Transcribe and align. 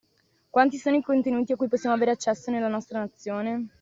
Quanti 0.49 0.77
sono 0.79 0.95
i 0.95 1.03
contenuti 1.03 1.51
a 1.51 1.55
cui 1.55 1.67
possiamo 1.67 1.93
avere 1.93 2.09
accesso 2.09 2.49
dalla 2.49 2.67
nostra 2.67 2.97
nazione? 2.97 3.67